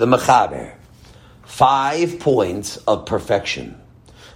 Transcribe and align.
the 0.00 0.06
Mechaber, 0.06 0.72
five 1.42 2.20
points 2.20 2.78
of 2.88 3.04
perfection. 3.04 3.78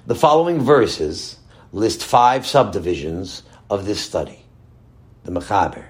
The 0.06 0.14
following 0.14 0.60
verses 0.60 1.38
list 1.72 2.04
five 2.04 2.46
subdivisions 2.46 3.42
of 3.70 3.86
this 3.86 3.98
study. 3.98 4.44
The 5.22 5.32
Mechaber. 5.32 5.86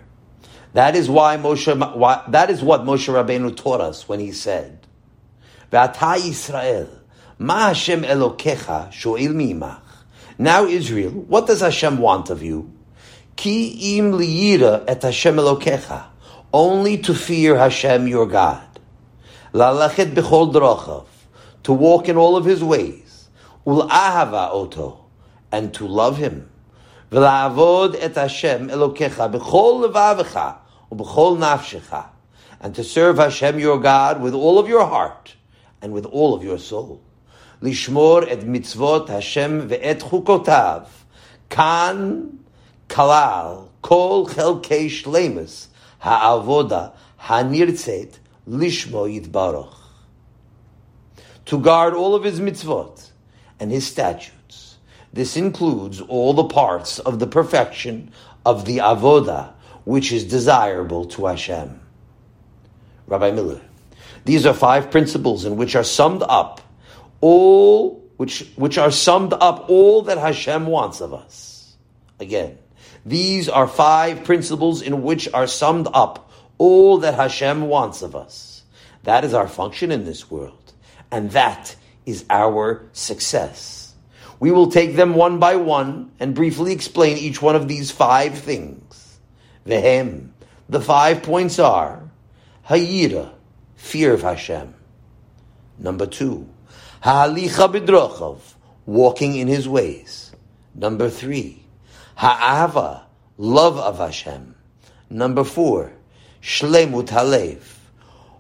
That 0.75 0.95
is 0.95 1.11
why 1.11 1.39
Moshe. 1.39 1.97
Why, 1.97 2.23
that 2.29 2.51
is 2.51 2.63
what 2.63 2.83
Moshe 2.83 3.13
Rabbeinu 3.13 3.57
taught 3.57 3.81
us 3.81 4.09
when 4.09 4.21
he 4.21 4.31
said, 4.31 4.87
"V'ata 5.73 6.19
Yisrael, 6.19 6.89
ma 7.39 7.67
Hashem 7.71 8.05
Elokecha 8.05 8.93
shoel 8.93 9.35
mimach." 9.35 9.81
Now 10.39 10.67
Israel, 10.67 11.11
what 11.11 11.49
does 11.49 11.63
Hashem 11.63 11.99
want 11.99 12.31
of 12.31 12.45
you? 12.45 12.71
Ki 13.35 13.99
im 13.99 14.13
liyira 14.13 14.85
et 14.87 15.03
Hashem 15.03 15.35
Elokecha, 15.35 16.05
only 16.53 16.99
to 16.99 17.13
fear 17.13 17.59
Hashem 17.59 18.07
your 18.07 18.27
God. 18.29 18.74
Lalachet 19.55 20.13
b'chol 20.15 20.53
drachav, 20.53 21.07
to 21.63 21.73
walk 21.73 22.09
in 22.09 22.17
all 22.17 22.37
of 22.37 22.45
His 22.45 22.63
ways. 22.63 23.29
Ul 23.65 23.89
ahava 23.89 24.51
oto, 24.51 25.05
and 25.53 25.73
to 25.75 25.87
love 25.87 26.17
Him. 26.17 26.51
V'la'avod 27.13 27.95
et 28.01 28.17
Hashem 28.17 28.69
Elokecha 28.69 29.33
b'chol 29.33 29.89
levavecha 29.89 30.57
u'b'chol 30.91 31.39
nafshecha, 31.39 32.07
and 32.61 32.75
to 32.75 32.83
serve 32.83 33.19
Hashem 33.19 33.61
your 33.61 33.79
God 33.79 34.21
with 34.21 34.35
all 34.35 34.59
of 34.59 34.69
your 34.69 34.87
heart 34.87 35.37
and 35.81 35.93
with 35.93 36.05
all 36.07 36.35
of 36.35 36.43
your 36.43 36.59
soul. 36.59 37.01
Lishmor 37.63 38.29
et 38.29 38.41
mitzvot 38.41 39.09
Hashem 39.09 39.69
ve'et 39.69 40.01
chukotav, 40.01 40.89
kan 41.49 42.41
kalal 42.89 43.69
kol 43.83 44.27
chelkei 44.27 44.87
shlemus 44.87 45.69
ha'avoda 46.01 46.93
ha'nirtzet 47.19 48.19
lishmo 48.49 49.09
yitbaroch. 49.09 49.75
To 51.47 51.59
guard 51.59 51.95
all 51.95 52.15
of 52.15 52.25
his 52.25 52.41
mitzvot 52.41 53.11
and 53.61 53.71
his 53.71 53.87
statutes. 53.87 54.79
This 55.13 55.37
includes 55.37 56.01
all 56.01 56.35
the 56.35 56.45
parts 56.45 56.99
of 56.99 57.19
the 57.19 57.27
perfection 57.27 58.11
of 58.45 58.65
the 58.65 58.79
avoda 58.79 59.53
which 59.85 60.13
is 60.13 60.25
desirable 60.25 61.05
to 61.07 61.27
Hashem. 61.27 61.81
Rabbi 63.07 63.31
Miller. 63.31 63.61
These 64.25 64.47
are 64.47 64.55
five 64.55 64.91
principles 64.91 65.45
in 65.45 65.57
which 65.57 65.77
are 65.77 65.85
summed 65.85 66.23
up 66.23 66.61
all 67.21 68.03
which 68.17 68.47
which 68.57 68.77
are 68.79 68.91
summed 68.91 69.33
up 69.33 69.69
all 69.69 70.03
that 70.03 70.19
Hashem 70.19 70.67
wants 70.67 71.01
of 71.01 71.15
us. 71.15 71.75
Again, 72.21 72.59
these 73.07 73.49
are 73.49 73.67
five 73.67 74.25
principles 74.25 74.83
in 74.83 75.03
which 75.03 75.33
are 75.33 75.47
summed 75.47 75.89
up 75.93 76.31
all 76.59 76.99
that 76.99 77.15
Hashem 77.15 77.63
wants 77.69 78.03
of 78.03 78.15
us. 78.15 78.63
That 79.05 79.25
is 79.25 79.35
our 79.35 79.49
function 79.49 79.91
in 79.93 80.05
this 80.05 80.31
world, 80.31 80.73
and 81.11 81.31
that 81.33 81.77
is 82.07 82.25
our 82.31 82.87
success. 82.93 83.95
We 84.41 84.51
will 84.51 84.71
take 84.71 84.97
them 84.97 85.15
one 85.15 85.39
by 85.39 85.57
one 85.57 86.11
and 86.21 86.35
briefly 86.35 86.73
explain 86.73 87.17
each 87.17 87.41
one 87.41 87.57
of 87.57 87.69
these 87.69 87.91
five 87.91 88.39
things. 88.39 89.19
Vehem, 89.67 90.31
the 90.69 90.81
five 90.81 91.23
points 91.23 91.59
are 91.59 92.11
Hayira, 92.69 93.33
fear 93.77 94.13
of 94.13 94.23
Hashem. 94.23 94.75
Number 95.79 96.07
two, 96.07 96.49
Ha'alicha 97.03 97.73
b'drochav, 97.73 98.41
walking 98.87 99.37
in 99.37 99.49
His 99.49 99.69
ways. 99.69 100.33
Number 100.75 101.11
three, 101.11 101.65
Ha'ava, 102.17 103.07
love 103.37 103.79
of 103.79 103.99
Hashem. 103.99 104.55
Number 105.11 105.45
four, 105.45 105.93
Shlemut 106.45 107.09
Halev, 107.09 107.63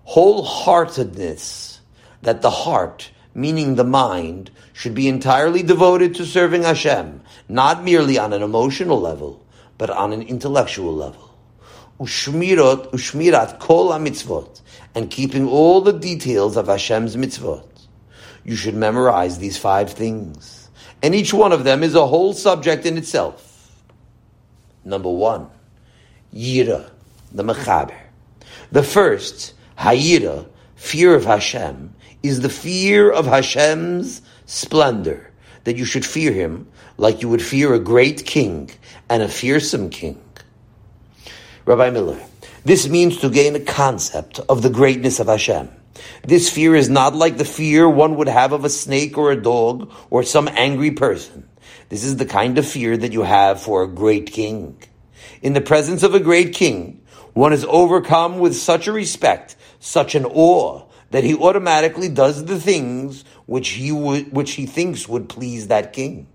wholeheartedness, 0.08 1.78
that 2.22 2.42
the 2.42 2.50
heart, 2.50 3.10
meaning 3.34 3.74
the 3.74 3.84
mind, 3.84 4.50
should 4.72 4.94
be 4.94 5.08
entirely 5.08 5.62
devoted 5.62 6.14
to 6.16 6.26
serving 6.26 6.64
Hashem, 6.64 7.22
not 7.48 7.82
merely 7.82 8.18
on 8.18 8.32
an 8.32 8.42
emotional 8.42 9.00
level, 9.00 9.44
but 9.78 9.88
on 9.88 10.12
an 10.12 10.22
intellectual 10.22 10.94
level. 10.94 11.34
Ushmirot, 11.98 12.90
ushmirat 12.92 13.58
kol 13.58 13.90
mitzvot, 13.92 14.60
and 14.94 15.10
keeping 15.10 15.48
all 15.48 15.80
the 15.80 15.92
details 15.92 16.56
of 16.56 16.66
Hashem's 16.66 17.16
mitzvot 17.16 17.74
you 18.44 18.56
should 18.56 18.74
memorize 18.74 19.38
these 19.38 19.56
five 19.56 19.90
things. 19.90 20.68
And 21.02 21.14
each 21.14 21.32
one 21.32 21.52
of 21.52 21.64
them 21.64 21.82
is 21.82 21.94
a 21.94 22.06
whole 22.06 22.34
subject 22.34 22.86
in 22.86 22.96
itself. 22.98 23.72
Number 24.84 25.10
one, 25.10 25.48
Yira, 26.32 26.90
the 27.34 27.42
Mechaber. 27.42 27.98
The 28.72 28.82
first, 28.82 29.52
Hayira, 29.78 30.46
fear 30.76 31.14
of 31.14 31.26
Hashem, 31.26 31.94
is 32.22 32.40
the 32.40 32.48
fear 32.48 33.10
of 33.10 33.26
Hashem's 33.26 34.22
splendor, 34.46 35.30
that 35.64 35.76
you 35.76 35.84
should 35.84 36.06
fear 36.06 36.32
him 36.32 36.66
like 36.96 37.20
you 37.20 37.28
would 37.28 37.42
fear 37.42 37.74
a 37.74 37.78
great 37.78 38.24
king 38.24 38.70
and 39.10 39.22
a 39.22 39.28
fearsome 39.28 39.90
king. 39.90 40.22
Rabbi 41.66 41.90
Miller, 41.90 42.20
this 42.64 42.88
means 42.88 43.18
to 43.18 43.28
gain 43.28 43.56
a 43.56 43.60
concept 43.60 44.38
of 44.48 44.62
the 44.62 44.70
greatness 44.70 45.20
of 45.20 45.26
Hashem 45.26 45.68
this 46.26 46.50
fear 46.50 46.74
is 46.74 46.88
not 46.88 47.14
like 47.14 47.36
the 47.36 47.44
fear 47.44 47.88
one 47.88 48.16
would 48.16 48.28
have 48.28 48.52
of 48.52 48.64
a 48.64 48.70
snake 48.70 49.18
or 49.18 49.30
a 49.30 49.40
dog 49.40 49.92
or 50.10 50.22
some 50.22 50.48
angry 50.48 50.90
person. 50.90 51.48
This 51.88 52.04
is 52.04 52.16
the 52.16 52.26
kind 52.26 52.58
of 52.58 52.66
fear 52.66 52.96
that 52.96 53.12
you 53.12 53.22
have 53.22 53.60
for 53.60 53.82
a 53.82 53.88
great 53.88 54.32
king. 54.32 54.82
In 55.42 55.52
the 55.52 55.60
presence 55.60 56.02
of 56.02 56.14
a 56.14 56.20
great 56.20 56.54
king, 56.54 57.02
one 57.34 57.52
is 57.52 57.66
overcome 57.68 58.38
with 58.38 58.56
such 58.56 58.86
a 58.86 58.92
respect, 58.92 59.56
such 59.80 60.14
an 60.14 60.24
awe, 60.24 60.84
that 61.10 61.24
he 61.24 61.34
automatically 61.34 62.08
does 62.08 62.44
the 62.46 62.58
things 62.58 63.24
which 63.46 63.70
he 63.70 63.90
which 63.92 64.52
he 64.52 64.66
thinks 64.66 65.08
would 65.08 65.28
please 65.28 65.68
that 65.68 65.92
king. 65.92 66.26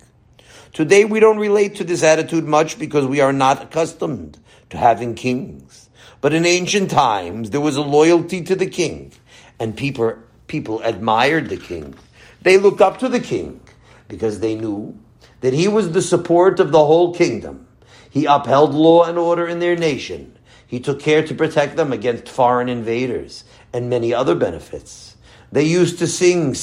Today 0.71 1.03
we 1.03 1.19
don't 1.19 1.39
relate 1.39 1.75
to 1.75 1.83
this 1.83 2.03
attitude 2.03 2.45
much 2.45 2.77
because 2.77 3.05
we 3.05 3.21
are 3.21 3.33
not 3.33 3.63
accustomed 3.63 4.37
to 4.69 4.77
having 4.77 5.15
kings. 5.15 5.89
But 6.21 6.33
in 6.33 6.45
ancient 6.45 6.91
times, 6.91 7.49
there 7.49 7.61
was 7.61 7.75
a 7.75 7.81
loyalty 7.81 8.43
to 8.43 8.55
the 8.55 8.67
king 8.67 9.13
and 9.59 9.75
people, 9.75 10.17
people 10.47 10.81
admired 10.81 11.49
the 11.49 11.57
king. 11.57 11.95
They 12.41 12.57
looked 12.57 12.81
up 12.81 12.99
to 12.99 13.09
the 13.09 13.19
king 13.19 13.61
because 14.07 14.39
they 14.39 14.55
knew 14.55 14.97
that 15.41 15.53
he 15.53 15.67
was 15.67 15.91
the 15.91 16.01
support 16.01 16.59
of 16.59 16.71
the 16.71 16.85
whole 16.85 17.13
kingdom. 17.13 17.67
He 18.09 18.25
upheld 18.25 18.73
law 18.73 19.03
and 19.03 19.17
order 19.17 19.47
in 19.47 19.59
their 19.59 19.75
nation. 19.75 20.37
He 20.69 20.79
took 20.79 20.99
care 20.99 21.25
to 21.25 21.33
protect 21.33 21.77
them 21.77 21.91
against 21.91 22.29
foreign 22.29 22.69
invaders 22.69 23.43
and 23.73 23.89
many 23.89 24.13
other 24.13 24.35
benefits. 24.35 25.17
They 25.51 25.63
used 25.63 25.97
to 25.97 26.05
sing, 26.05 26.55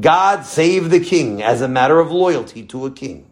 God 0.00 0.44
save 0.44 0.90
the 0.90 0.98
king, 0.98 1.44
as 1.44 1.60
a 1.60 1.68
matter 1.68 2.00
of 2.00 2.10
loyalty 2.10 2.64
to 2.64 2.86
a 2.86 2.90
king. 2.90 3.24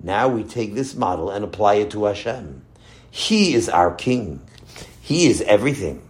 Now 0.00 0.28
we 0.28 0.44
take 0.44 0.74
this 0.74 0.94
model 0.94 1.28
and 1.28 1.44
apply 1.44 1.74
it 1.74 1.90
to 1.90 2.04
Hashem. 2.04 2.62
He 3.10 3.54
is 3.54 3.68
our 3.68 3.92
king. 3.92 4.40
He 5.00 5.26
is 5.26 5.42
everything. 5.42 6.08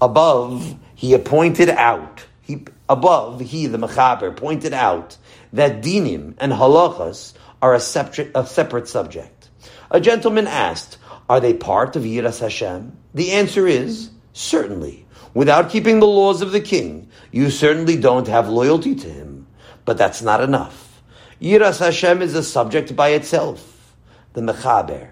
Above, 0.00 0.76
he 0.96 1.14
appointed 1.14 1.68
out, 1.68 2.26
he, 2.42 2.64
above, 2.88 3.40
he, 3.40 3.68
the 3.68 3.78
Mechaber, 3.78 4.36
pointed 4.36 4.72
out 4.72 5.16
that 5.52 5.80
dinim 5.80 6.34
and 6.38 6.52
halachas 6.52 7.34
are 7.62 7.72
a 7.72 7.78
separate, 7.78 8.32
a 8.34 8.44
separate 8.44 8.88
subject. 8.88 9.48
A 9.92 10.00
gentleman 10.00 10.48
asked, 10.48 10.98
are 11.28 11.40
they 11.40 11.54
part 11.54 11.96
of 11.96 12.02
Yiras 12.02 12.40
Hashem? 12.40 12.96
The 13.14 13.32
answer 13.32 13.66
is, 13.66 14.10
certainly. 14.32 15.06
Without 15.32 15.70
keeping 15.70 16.00
the 16.00 16.06
laws 16.06 16.42
of 16.42 16.52
the 16.52 16.60
king, 16.60 17.08
you 17.32 17.50
certainly 17.50 17.96
don't 17.96 18.28
have 18.28 18.48
loyalty 18.48 18.94
to 18.94 19.08
him. 19.08 19.46
But 19.84 19.98
that's 19.98 20.22
not 20.22 20.42
enough. 20.42 21.02
Yiras 21.40 21.78
Hashem 21.78 22.22
is 22.22 22.34
a 22.34 22.42
subject 22.42 22.94
by 22.94 23.10
itself. 23.10 23.96
The 24.34 24.40
Mechaber. 24.40 25.10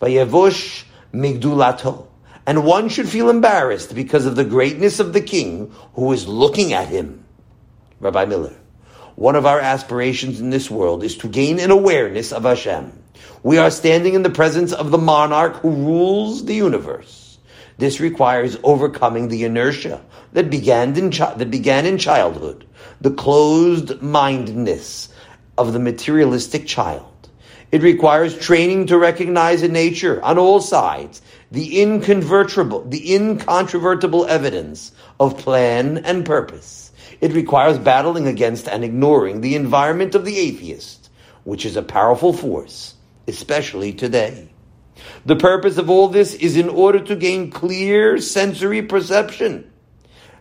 Vayevush 0.00 0.84
migdulato 1.12 2.08
and 2.46 2.64
one 2.64 2.88
should 2.88 3.08
feel 3.08 3.30
embarrassed 3.30 3.94
because 3.94 4.26
of 4.26 4.36
the 4.36 4.44
greatness 4.44 4.98
of 4.98 5.12
the 5.12 5.20
king 5.20 5.72
who 5.94 6.12
is 6.12 6.26
looking 6.26 6.72
at 6.72 6.88
him. 6.88 7.24
Rabbi 8.00 8.24
Miller, 8.24 8.56
one 9.14 9.36
of 9.36 9.46
our 9.46 9.60
aspirations 9.60 10.40
in 10.40 10.50
this 10.50 10.70
world 10.70 11.04
is 11.04 11.16
to 11.18 11.28
gain 11.28 11.60
an 11.60 11.70
awareness 11.70 12.32
of 12.32 12.42
Hashem. 12.42 13.01
We 13.42 13.58
are 13.58 13.70
standing 13.70 14.14
in 14.14 14.22
the 14.22 14.30
presence 14.30 14.72
of 14.72 14.90
the 14.90 14.98
monarch 14.98 15.56
who 15.56 15.70
rules 15.70 16.44
the 16.44 16.54
universe. 16.54 17.38
This 17.78 17.98
requires 18.00 18.58
overcoming 18.62 19.28
the 19.28 19.44
inertia 19.44 20.00
that 20.32 20.50
began 20.50 20.96
in, 20.96 21.10
chi- 21.10 21.34
that 21.34 21.50
began 21.50 21.86
in 21.86 21.98
childhood, 21.98 22.64
the 23.00 23.10
closed 23.10 24.00
mindedness 24.00 25.08
of 25.58 25.72
the 25.72 25.78
materialistic 25.78 26.66
child. 26.66 27.06
It 27.72 27.82
requires 27.82 28.38
training 28.38 28.86
to 28.88 28.98
recognize 28.98 29.62
in 29.62 29.72
nature 29.72 30.22
on 30.22 30.38
all 30.38 30.60
sides 30.60 31.22
the 31.50 31.80
incontrovertible, 31.80 32.84
the 32.88 33.14
incontrovertible 33.14 34.26
evidence 34.26 34.92
of 35.18 35.38
plan 35.38 35.98
and 35.98 36.24
purpose. 36.24 36.92
It 37.20 37.32
requires 37.32 37.78
battling 37.78 38.26
against 38.26 38.68
and 38.68 38.84
ignoring 38.84 39.40
the 39.40 39.54
environment 39.54 40.14
of 40.14 40.24
the 40.24 40.38
atheist, 40.38 41.08
which 41.44 41.64
is 41.64 41.76
a 41.76 41.82
powerful 41.82 42.32
force, 42.32 42.94
especially 43.28 43.92
today. 43.92 44.48
The 45.24 45.36
purpose 45.36 45.78
of 45.78 45.90
all 45.90 46.08
this 46.08 46.34
is 46.34 46.56
in 46.56 46.68
order 46.68 47.00
to 47.00 47.16
gain 47.16 47.50
clear 47.50 48.18
sensory 48.18 48.82
perception. 48.82 49.70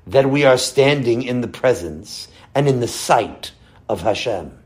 that 0.07 0.29
we 0.29 0.45
are 0.45 0.57
standing 0.57 1.23
in 1.23 1.41
the 1.41 1.47
presence 1.47 2.27
and 2.55 2.67
in 2.67 2.79
the 2.79 2.87
sight 2.87 3.51
of 3.87 4.01
Hashem. 4.01 4.57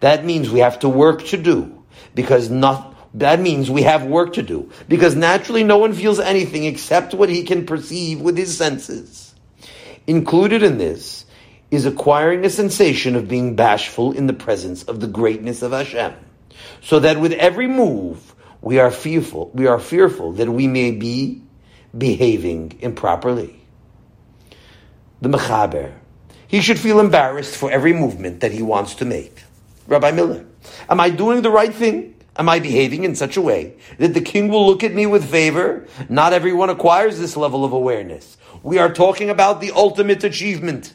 That 0.00 0.24
means 0.24 0.50
we 0.50 0.60
have 0.60 0.80
to 0.80 0.88
work 0.88 1.24
to 1.26 1.36
do 1.36 1.84
because 2.14 2.50
not, 2.50 2.96
that 3.14 3.40
means 3.40 3.70
we 3.70 3.82
have 3.82 4.04
work 4.04 4.34
to 4.34 4.42
do 4.42 4.70
because 4.88 5.14
naturally 5.14 5.64
no 5.64 5.78
one 5.78 5.92
feels 5.92 6.18
anything 6.18 6.64
except 6.64 7.14
what 7.14 7.28
he 7.28 7.44
can 7.44 7.66
perceive 7.66 8.20
with 8.20 8.36
his 8.36 8.56
senses. 8.56 9.34
Included 10.06 10.62
in 10.62 10.78
this 10.78 11.24
is 11.70 11.86
acquiring 11.86 12.44
a 12.44 12.50
sensation 12.50 13.16
of 13.16 13.28
being 13.28 13.54
bashful 13.54 14.12
in 14.12 14.26
the 14.26 14.32
presence 14.32 14.82
of 14.84 15.00
the 15.00 15.06
greatness 15.06 15.62
of 15.62 15.72
Hashem, 15.72 16.12
so 16.80 17.00
that 17.00 17.20
with 17.20 17.32
every 17.32 17.66
move 17.66 18.34
we 18.60 18.78
are 18.78 18.90
fearful, 18.90 19.50
we 19.54 19.66
are 19.66 19.78
fearful 19.78 20.32
that 20.32 20.48
we 20.48 20.66
may 20.66 20.92
be 20.92 21.42
behaving 21.96 22.78
improperly. 22.80 23.60
The 25.20 25.28
Mechaber, 25.28 25.92
he 26.46 26.60
should 26.60 26.78
feel 26.78 27.00
embarrassed 27.00 27.56
for 27.56 27.70
every 27.70 27.92
movement 27.92 28.40
that 28.40 28.52
he 28.52 28.62
wants 28.62 28.96
to 28.96 29.04
make. 29.04 29.42
Rabbi 29.86 30.10
Miller, 30.12 30.46
am 30.88 31.00
I 31.00 31.10
doing 31.10 31.42
the 31.42 31.50
right 31.50 31.74
thing? 31.74 32.14
Am 32.36 32.48
I 32.48 32.60
behaving 32.60 33.04
in 33.04 33.14
such 33.14 33.36
a 33.36 33.42
way 33.42 33.74
that 33.98 34.14
the 34.14 34.20
king 34.20 34.48
will 34.48 34.66
look 34.66 34.82
at 34.82 34.94
me 34.94 35.04
with 35.04 35.30
favor? 35.30 35.86
Not 36.08 36.32
everyone 36.32 36.70
acquires 36.70 37.18
this 37.18 37.36
level 37.36 37.64
of 37.64 37.72
awareness. 37.72 38.38
We 38.62 38.78
are 38.78 38.92
talking 38.92 39.28
about 39.28 39.60
the 39.60 39.72
ultimate 39.72 40.24
achievement. 40.24 40.94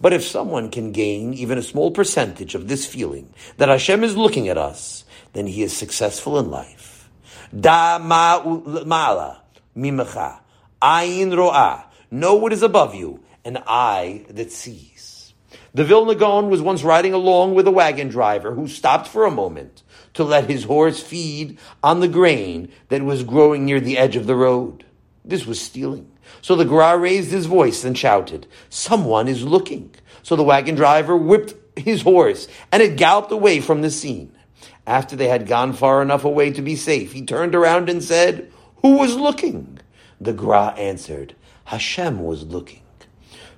But 0.00 0.12
if 0.12 0.24
someone 0.24 0.70
can 0.70 0.92
gain 0.92 1.34
even 1.34 1.58
a 1.58 1.62
small 1.62 1.90
percentage 1.90 2.54
of 2.54 2.68
this 2.68 2.86
feeling 2.86 3.34
that 3.58 3.68
Hashem 3.68 4.02
is 4.02 4.16
looking 4.16 4.48
at 4.48 4.56
us, 4.56 5.04
then 5.34 5.46
he 5.46 5.62
is 5.62 5.76
successful 5.76 6.38
in 6.38 6.50
life. 6.50 7.10
Da 7.58 7.98
ma'ala 7.98 9.40
mimacha 9.76 10.40
ayin 10.80 11.36
ro'ah. 11.36 11.84
Know 12.10 12.34
what 12.34 12.52
is 12.52 12.62
above 12.62 12.94
you, 12.94 13.22
an 13.44 13.58
eye 13.66 14.24
that 14.30 14.50
sees. 14.50 15.34
The 15.74 15.84
Vilna 15.84 16.16
Gaon 16.16 16.50
was 16.50 16.60
once 16.60 16.82
riding 16.82 17.12
along 17.12 17.54
with 17.54 17.68
a 17.68 17.70
wagon 17.70 18.08
driver 18.08 18.54
who 18.54 18.66
stopped 18.66 19.06
for 19.06 19.24
a 19.24 19.30
moment 19.30 19.82
to 20.14 20.24
let 20.24 20.50
his 20.50 20.64
horse 20.64 21.00
feed 21.00 21.58
on 21.82 22.00
the 22.00 22.08
grain 22.08 22.72
that 22.88 23.02
was 23.02 23.22
growing 23.22 23.64
near 23.64 23.78
the 23.78 23.96
edge 23.96 24.16
of 24.16 24.26
the 24.26 24.34
road. 24.34 24.84
This 25.24 25.46
was 25.46 25.60
stealing. 25.60 26.10
So 26.40 26.56
the 26.56 26.64
Gra 26.64 26.96
raised 26.96 27.30
his 27.30 27.46
voice 27.46 27.84
and 27.84 27.96
shouted, 27.96 28.46
Someone 28.68 29.28
is 29.28 29.44
looking. 29.44 29.94
So 30.22 30.36
the 30.36 30.42
wagon 30.42 30.74
driver 30.74 31.16
whipped 31.16 31.54
his 31.78 32.02
horse 32.02 32.48
and 32.72 32.82
it 32.82 32.96
galloped 32.96 33.32
away 33.32 33.60
from 33.60 33.82
the 33.82 33.90
scene. 33.90 34.32
After 34.86 35.16
they 35.16 35.28
had 35.28 35.46
gone 35.46 35.72
far 35.72 36.02
enough 36.02 36.24
away 36.24 36.50
to 36.52 36.62
be 36.62 36.76
safe, 36.76 37.12
he 37.12 37.22
turned 37.22 37.54
around 37.54 37.88
and 37.88 38.02
said, 38.02 38.50
Who 38.82 38.98
was 38.98 39.16
looking? 39.16 39.78
The 40.20 40.32
Gra 40.32 40.74
answered, 40.76 41.34
Hashem 41.66 42.22
was 42.22 42.44
looking. 42.44 42.82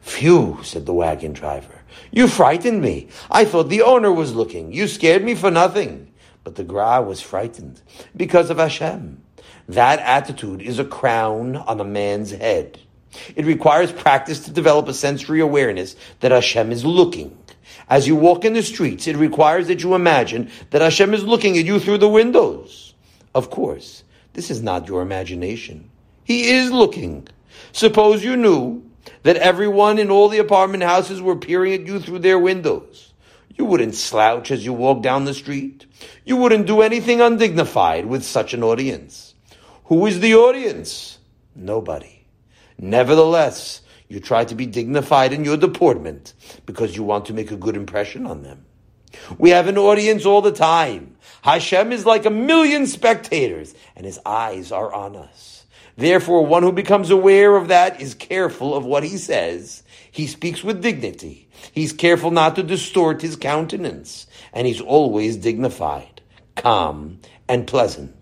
Phew, 0.00 0.58
said 0.62 0.84
the 0.84 0.92
wagon 0.92 1.32
driver. 1.32 1.82
You 2.10 2.26
frightened 2.28 2.82
me. 2.82 3.08
I 3.30 3.44
thought 3.44 3.68
the 3.68 3.82
owner 3.82 4.12
was 4.12 4.34
looking. 4.34 4.72
You 4.72 4.88
scared 4.88 5.24
me 5.24 5.34
for 5.34 5.50
nothing. 5.50 6.12
But 6.44 6.56
the 6.56 6.64
Gra 6.64 7.00
was 7.00 7.20
frightened 7.20 7.80
because 8.16 8.50
of 8.50 8.58
Hashem. 8.58 9.22
That 9.68 10.00
attitude 10.00 10.62
is 10.62 10.78
a 10.78 10.84
crown 10.84 11.56
on 11.56 11.80
a 11.80 11.84
man's 11.84 12.30
head. 12.30 12.80
It 13.36 13.44
requires 13.44 13.92
practice 13.92 14.40
to 14.40 14.50
develop 14.50 14.88
a 14.88 14.94
sensory 14.94 15.40
awareness 15.40 15.96
that 16.20 16.32
Hashem 16.32 16.72
is 16.72 16.84
looking. 16.84 17.36
As 17.88 18.06
you 18.06 18.16
walk 18.16 18.44
in 18.44 18.54
the 18.54 18.62
streets, 18.62 19.06
it 19.06 19.16
requires 19.16 19.68
that 19.68 19.82
you 19.82 19.94
imagine 19.94 20.50
that 20.70 20.82
Hashem 20.82 21.14
is 21.14 21.24
looking 21.24 21.58
at 21.58 21.64
you 21.64 21.78
through 21.78 21.98
the 21.98 22.08
windows. 22.08 22.94
Of 23.34 23.50
course, 23.50 24.04
this 24.32 24.50
is 24.50 24.62
not 24.62 24.88
your 24.88 25.02
imagination. 25.02 25.90
He 26.24 26.50
is 26.50 26.70
looking. 26.70 27.28
Suppose 27.72 28.24
you 28.24 28.36
knew 28.36 28.82
that 29.22 29.36
everyone 29.36 29.98
in 29.98 30.10
all 30.10 30.28
the 30.28 30.38
apartment 30.38 30.82
houses 30.82 31.20
were 31.20 31.36
peering 31.36 31.74
at 31.74 31.86
you 31.86 32.00
through 32.00 32.20
their 32.20 32.38
windows. 32.38 33.12
You 33.56 33.64
wouldn't 33.64 33.94
slouch 33.94 34.50
as 34.50 34.64
you 34.64 34.72
walk 34.72 35.02
down 35.02 35.24
the 35.24 35.34
street. 35.34 35.86
You 36.24 36.36
wouldn't 36.36 36.66
do 36.66 36.80
anything 36.80 37.20
undignified 37.20 38.06
with 38.06 38.24
such 38.24 38.54
an 38.54 38.62
audience. 38.62 39.31
Who 39.84 40.06
is 40.06 40.20
the 40.20 40.34
audience? 40.34 41.18
Nobody. 41.54 42.24
Nevertheless, 42.78 43.82
you 44.08 44.20
try 44.20 44.44
to 44.44 44.54
be 44.54 44.66
dignified 44.66 45.32
in 45.32 45.44
your 45.44 45.56
deportment 45.56 46.34
because 46.66 46.96
you 46.96 47.02
want 47.02 47.26
to 47.26 47.34
make 47.34 47.50
a 47.50 47.56
good 47.56 47.76
impression 47.76 48.26
on 48.26 48.42
them. 48.42 48.64
We 49.38 49.50
have 49.50 49.68
an 49.68 49.78
audience 49.78 50.24
all 50.24 50.42
the 50.42 50.52
time. 50.52 51.16
Hashem 51.42 51.92
is 51.92 52.06
like 52.06 52.24
a 52.24 52.30
million 52.30 52.86
spectators 52.86 53.74
and 53.96 54.06
his 54.06 54.18
eyes 54.24 54.72
are 54.72 54.92
on 54.92 55.16
us. 55.16 55.64
Therefore, 55.96 56.46
one 56.46 56.62
who 56.62 56.72
becomes 56.72 57.10
aware 57.10 57.56
of 57.56 57.68
that 57.68 58.00
is 58.00 58.14
careful 58.14 58.74
of 58.74 58.84
what 58.84 59.02
he 59.02 59.16
says. 59.18 59.82
He 60.10 60.26
speaks 60.26 60.62
with 60.62 60.82
dignity. 60.82 61.48
He's 61.72 61.92
careful 61.92 62.30
not 62.30 62.56
to 62.56 62.62
distort 62.62 63.22
his 63.22 63.36
countenance. 63.36 64.26
And 64.52 64.66
he's 64.66 64.80
always 64.80 65.36
dignified, 65.36 66.20
calm, 66.54 67.20
and 67.48 67.66
pleasant. 67.66 68.21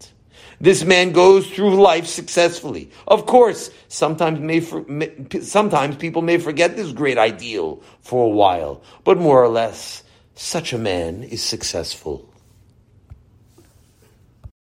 This 0.60 0.84
man 0.84 1.12
goes 1.12 1.50
through 1.50 1.82
life 1.82 2.06
successfully. 2.06 2.90
Of 3.08 3.24
course, 3.24 3.70
sometimes 3.88 4.40
may, 4.40 4.60
may, 4.88 5.10
sometimes 5.40 5.96
people 5.96 6.20
may 6.20 6.36
forget 6.36 6.76
this 6.76 6.92
great 6.92 7.16
ideal 7.16 7.82
for 8.02 8.26
a 8.26 8.28
while, 8.28 8.82
but 9.02 9.16
more 9.16 9.42
or 9.42 9.48
less, 9.48 10.02
such 10.34 10.74
a 10.74 10.78
man 10.78 11.22
is 11.22 11.42
successful. 11.42 12.29